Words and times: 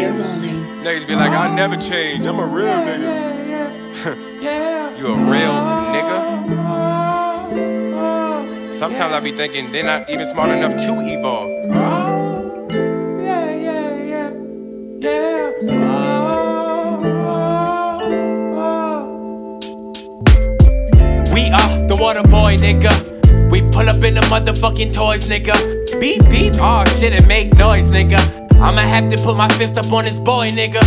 Giovanni. 0.00 0.52
Niggas 0.82 1.06
be 1.06 1.14
like, 1.14 1.32
I 1.32 1.54
never 1.54 1.76
change. 1.76 2.26
I'm 2.26 2.38
a 2.38 2.46
real 2.46 2.66
nigga. 2.66 3.10
you 4.98 5.06
a 5.06 5.16
real 5.16 5.56
nigga? 5.94 6.18
Oh, 6.56 7.50
oh, 7.52 7.98
oh. 7.98 8.72
Sometimes 8.72 9.12
I 9.12 9.20
be 9.20 9.32
thinking 9.32 9.70
they're 9.72 9.84
not 9.84 10.08
even 10.08 10.24
smart 10.24 10.50
enough 10.50 10.72
to 10.72 10.92
evolve. 11.00 11.50
We 21.34 21.50
are 21.50 21.86
the 21.88 21.96
water 22.00 22.22
boy, 22.22 22.56
nigga. 22.56 23.50
We 23.50 23.60
pull 23.70 23.88
up 23.90 24.02
in 24.02 24.14
the 24.14 24.22
motherfucking 24.32 24.94
toys, 24.94 25.28
nigga. 25.28 26.00
Beep 26.00 26.22
beep, 26.30 26.54
oh 26.56 26.86
shit, 26.98 27.12
and 27.12 27.26
make 27.28 27.54
noise, 27.54 27.86
nigga. 27.88 28.39
I'ma 28.60 28.82
have 28.82 29.08
to 29.08 29.16
put 29.22 29.38
my 29.38 29.48
fist 29.48 29.78
up 29.78 29.90
on 29.90 30.04
this 30.04 30.18
boy, 30.18 30.50
nigga. 30.50 30.82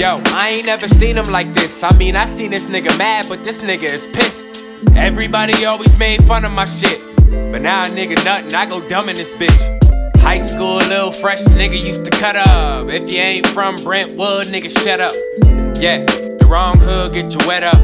Yo, 0.00 0.22
I 0.34 0.48
ain't 0.56 0.64
never 0.64 0.88
seen 0.88 1.18
him 1.18 1.30
like 1.30 1.52
this. 1.52 1.84
I 1.84 1.94
mean, 1.98 2.16
I 2.16 2.24
seen 2.24 2.50
this 2.50 2.68
nigga 2.68 2.96
mad, 2.98 3.26
but 3.28 3.44
this 3.44 3.60
nigga 3.60 3.82
is 3.82 4.06
pissed. 4.06 4.64
Everybody 4.96 5.66
always 5.66 5.98
made 5.98 6.24
fun 6.24 6.46
of 6.46 6.52
my 6.52 6.64
shit. 6.64 6.98
But 7.52 7.60
now 7.60 7.82
a 7.82 7.86
nigga 7.88 8.24
nothing, 8.24 8.54
I 8.54 8.64
go 8.64 8.80
dumb 8.88 9.10
in 9.10 9.16
this 9.16 9.34
bitch. 9.34 10.16
High 10.16 10.38
school, 10.38 10.76
little 10.76 11.12
fresh 11.12 11.42
nigga 11.44 11.74
used 11.74 12.06
to 12.06 12.10
cut 12.10 12.36
up. 12.36 12.88
If 12.88 13.12
you 13.12 13.20
ain't 13.20 13.46
from 13.48 13.76
Brentwood, 13.76 14.46
nigga, 14.46 14.70
shut 14.70 14.98
up. 14.98 15.12
Yeah, 15.78 16.04
the 16.04 16.48
wrong 16.50 16.78
hood 16.78 17.12
get 17.12 17.34
you 17.34 17.46
wet 17.46 17.64
up. 17.64 17.82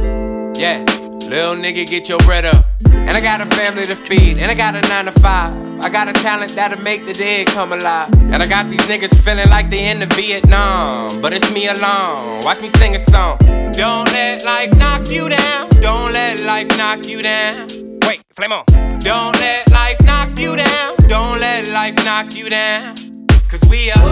Yeah, 0.57 0.83
little 1.29 1.57
nigga, 1.57 1.87
get 1.87 2.09
your 2.09 2.21
bread 2.21 2.47
up. 2.47 2.65
And 2.87 3.11
I 3.11 3.21
got 3.21 3.43
a 3.43 3.47
family 3.55 3.85
to 3.85 3.95
feed, 3.95 4.39
and 4.39 4.51
I 4.51 4.55
got 4.55 4.75
a 4.75 4.81
nine 4.89 5.05
to 5.05 5.13
five. 5.13 5.68
I 5.81 5.89
got 5.91 6.09
a 6.09 6.13
talent 6.13 6.53
that'll 6.53 6.81
make 6.83 7.07
the 7.07 7.13
dead 7.13 7.47
come 7.47 7.73
alive. 7.73 8.13
And 8.33 8.43
I 8.43 8.47
got 8.47 8.69
these 8.69 8.87
niggas 8.87 9.15
feeling 9.23 9.49
like 9.49 9.71
they 9.71 9.89
in 9.89 10.01
the 10.01 10.07
Vietnam. 10.07 11.21
But 11.23 11.33
it's 11.33 11.53
me 11.53 11.69
alone. 11.69 12.43
Watch 12.45 12.61
me 12.61 12.69
sing 12.69 12.97
a 12.97 12.99
song. 12.99 13.39
Don't 13.73 14.11
let 14.13 14.45
life 14.45 14.75
knock 14.77 15.09
you 15.09 15.29
down. 15.29 15.69
Don't 15.81 16.13
let 16.13 16.41
life 16.41 16.69
knock 16.77 17.07
you 17.07 17.23
down. 17.23 17.69
Wait, 18.07 18.23
flame 18.35 18.53
on. 18.53 18.65
Don't 19.01 19.39
let 19.41 19.71
life 19.71 20.01
knock 20.03 20.37
you 20.39 20.57
down. 20.57 20.97
Don't 21.09 21.41
let 21.41 21.69
life 21.69 21.95
knock 22.05 22.35
you 22.35 22.51
down. 22.51 22.97
Cause 23.49 23.65
we 23.71 23.91
are 23.93 24.05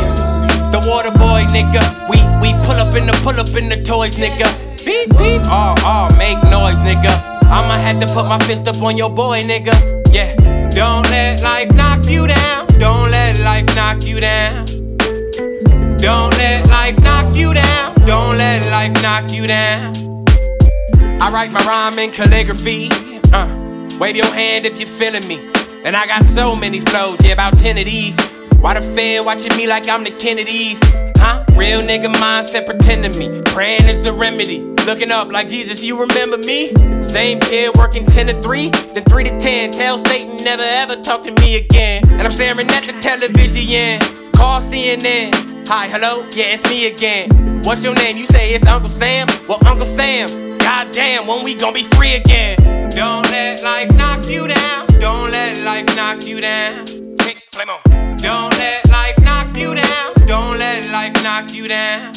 the 0.70 0.80
water 0.86 1.10
boy, 1.10 1.44
nigga. 1.52 1.82
We 2.08 2.16
we 2.40 2.54
pull 2.64 2.78
up 2.80 2.94
in 2.96 3.06
the 3.06 3.12
pull 3.22 3.38
up 3.38 3.54
in 3.54 3.68
the 3.68 3.82
toys, 3.82 4.16
nigga. 4.16 4.46
Beep 4.84 5.10
beep. 5.18 5.42
Oh 5.44 5.74
oh, 5.84 6.08
make 6.16 6.40
noise, 6.44 6.80
nigga. 6.86 7.12
I'ma 7.50 7.76
have 7.76 8.00
to 8.00 8.06
put 8.14 8.26
my 8.26 8.38
fist 8.38 8.66
up 8.68 8.80
on 8.82 8.96
your 8.96 9.10
boy, 9.10 9.42
nigga. 9.42 9.74
Yeah. 10.14 10.55
Knock 13.76 14.02
you 14.04 14.18
down. 14.20 14.64
Don't 15.98 16.32
let 16.38 16.66
life 16.68 16.98
knock 17.00 17.36
you 17.36 17.52
down. 17.52 17.94
Don't 18.06 18.38
let 18.38 18.64
life 18.70 19.02
knock 19.02 19.30
you 19.30 19.46
down. 19.46 19.94
I 21.20 21.30
write 21.30 21.52
my 21.52 21.60
rhyme 21.60 21.98
in 21.98 22.10
calligraphy. 22.10 22.88
Uh, 23.34 23.98
wave 24.00 24.16
your 24.16 24.32
hand 24.32 24.64
if 24.64 24.78
you're 24.80 24.88
feeling 24.88 25.28
me. 25.28 25.38
And 25.84 25.94
I 25.94 26.06
got 26.06 26.24
so 26.24 26.56
many 26.56 26.80
flows, 26.80 27.22
yeah, 27.22 27.32
about 27.32 27.58
10 27.58 27.76
of 27.76 27.84
these. 27.84 28.18
Why 28.60 28.74
the 28.74 28.80
Fed 28.80 29.26
watching 29.26 29.54
me 29.56 29.66
like 29.66 29.88
I'm 29.88 30.04
the 30.04 30.10
Kennedys? 30.10 30.80
Huh? 31.18 31.44
Real 31.54 31.82
nigga 31.82 32.12
mindset 32.14 32.64
pretending 32.64 33.16
me. 33.18 33.42
Praying 33.44 33.84
is 33.84 34.02
the 34.02 34.12
remedy. 34.12 34.75
Looking 34.86 35.10
up 35.10 35.32
like 35.32 35.48
Jesus, 35.48 35.82
you 35.82 36.00
remember 36.00 36.38
me? 36.38 36.72
Same 37.02 37.40
kid 37.40 37.74
working 37.76 38.06
10 38.06 38.28
to 38.28 38.40
3, 38.40 38.70
then 38.70 39.02
3 39.02 39.24
to 39.24 39.40
10. 39.40 39.72
Tell 39.72 39.98
Satan 39.98 40.44
never 40.44 40.62
ever 40.62 40.94
talk 41.02 41.22
to 41.22 41.32
me 41.42 41.56
again. 41.56 42.08
And 42.08 42.22
I'm 42.22 42.30
staring 42.30 42.68
at 42.68 42.84
the 42.84 42.92
television. 43.00 43.98
Call 44.30 44.60
CNN. 44.60 45.66
Hi, 45.66 45.88
hello? 45.88 46.18
Yeah, 46.30 46.54
it's 46.54 46.62
me 46.70 46.86
again. 46.86 47.62
What's 47.64 47.82
your 47.82 47.96
name? 47.96 48.16
You 48.16 48.26
say 48.26 48.54
it's 48.54 48.64
Uncle 48.64 48.88
Sam? 48.88 49.26
Well, 49.48 49.58
Uncle 49.66 49.86
Sam. 49.86 50.56
Goddamn, 50.58 51.26
when 51.26 51.42
we 51.42 51.56
gonna 51.56 51.72
be 51.72 51.82
free 51.82 52.14
again? 52.14 52.56
Don't 52.90 53.28
let 53.32 53.64
life 53.64 53.92
knock 53.96 54.28
you 54.28 54.46
down. 54.46 54.86
Don't 55.00 55.32
let 55.32 55.64
life 55.64 55.96
knock 55.96 56.24
you 56.24 56.40
down. 56.40 56.86
Kick, 57.18 57.42
flame 57.50 57.70
on. 57.70 58.16
Don't 58.18 58.56
let 58.56 58.88
life 58.88 59.18
knock 59.20 59.48
you 59.56 59.74
down. 59.74 60.26
Don't 60.28 60.60
let 60.60 60.88
life 60.92 61.12
knock 61.24 61.52
you 61.52 61.66
down. 61.66 62.14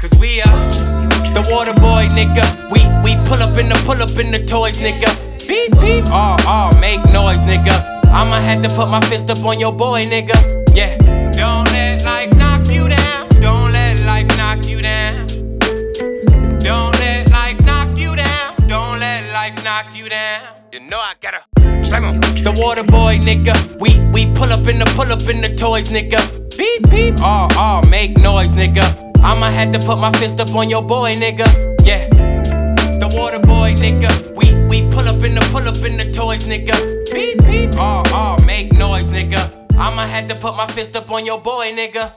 Cause 0.00 0.10
we 0.18 0.42
are 0.42 1.07
the 1.34 1.42
water 1.50 1.74
boy, 1.74 2.06
nigga. 2.14 2.44
We 2.70 2.80
we 3.04 3.16
pull 3.26 3.42
up 3.42 3.56
in 3.58 3.68
the 3.68 3.78
pull 3.86 4.00
up 4.02 4.16
in 4.18 4.30
the 4.30 4.44
toys, 4.44 4.78
nigga. 4.80 5.10
Beep 5.46 5.72
beep. 5.80 6.04
Oh 6.08 6.36
oh, 6.46 6.70
make 6.80 7.02
noise, 7.12 7.42
nigga. 7.46 7.74
I'ma 8.12 8.40
have 8.40 8.62
to 8.62 8.68
put 8.70 8.88
my 8.88 9.00
fist 9.00 9.30
up 9.30 9.44
on 9.44 9.58
your 9.58 9.72
boy, 9.72 10.04
nigga. 10.04 10.36
Yeah. 10.74 10.96
Don't 11.32 11.70
let 11.72 12.04
life 12.04 12.34
knock 12.36 12.66
you 12.68 12.88
down. 12.88 13.28
Don't 13.40 13.72
let 13.72 14.00
life 14.06 14.28
knock 14.36 14.64
you 14.66 14.82
down. 14.82 15.26
Don't 16.58 16.98
let 17.00 17.30
life 17.30 17.60
knock 17.64 17.96
you 17.96 18.16
down. 18.16 18.68
Don't 18.68 18.98
let 18.98 19.32
life 19.32 19.62
knock 19.64 19.86
you 19.96 20.08
down. 20.08 20.42
You 20.72 20.80
know 20.80 20.98
I 20.98 21.14
gotta. 21.20 21.44
The 22.48 22.54
water 22.56 22.84
boy, 22.84 23.18
nigga. 23.18 23.54
We 23.80 24.00
we 24.12 24.32
pull 24.34 24.52
up 24.52 24.66
in 24.66 24.78
the 24.78 24.86
pull 24.96 25.12
up 25.12 25.28
in 25.28 25.40
the 25.40 25.54
toys, 25.54 25.90
nigga. 25.90 26.20
Beep 26.56 26.88
beep. 26.90 27.14
Oh 27.18 27.48
oh, 27.56 27.88
make 27.88 28.16
noise, 28.18 28.54
nigga. 28.54 29.07
I'ma 29.28 29.50
have 29.50 29.72
to 29.72 29.78
put 29.80 29.98
my 29.98 30.10
fist 30.12 30.40
up 30.40 30.54
on 30.54 30.70
your 30.70 30.82
boy, 30.82 31.12
nigga. 31.12 31.46
Yeah. 31.84 32.08
The 32.98 33.12
water 33.12 33.38
boy, 33.38 33.74
nigga. 33.74 34.08
We 34.34 34.46
we 34.70 34.90
pull 34.90 35.06
up 35.06 35.22
in 35.22 35.34
the 35.34 35.46
pull 35.52 35.68
up 35.68 35.84
in 35.84 35.98
the 35.98 36.10
toys, 36.10 36.48
nigga. 36.48 36.74
Beep 37.12 37.44
beep. 37.44 37.70
Oh 37.74 38.02
oh, 38.06 38.42
make 38.46 38.72
noise, 38.72 39.10
nigga. 39.10 39.42
I'ma 39.76 40.06
have 40.06 40.28
to 40.28 40.34
put 40.34 40.56
my 40.56 40.66
fist 40.68 40.96
up 40.96 41.10
on 41.10 41.26
your 41.26 41.42
boy, 41.42 41.72
nigga. 41.72 42.14